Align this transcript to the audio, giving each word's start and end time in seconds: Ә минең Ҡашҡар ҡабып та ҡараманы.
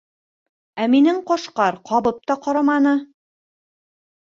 Ә 0.85 0.87
минең 0.93 1.19
Ҡашҡар 1.33 1.77
ҡабып 1.91 2.25
та 2.31 2.39
ҡараманы. 2.49 2.97